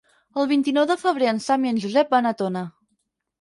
El 0.43 0.47
vint-i-nou 0.51 0.87
de 0.91 0.95
febrer 1.01 1.27
en 1.33 1.41
Sam 1.49 1.67
i 1.69 1.73
en 1.73 1.79
Josep 1.85 2.11
van 2.17 2.31
a 2.31 2.33
Tona. 2.41 2.65